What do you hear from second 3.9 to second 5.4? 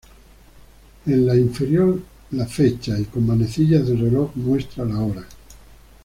reloj muestra la hora.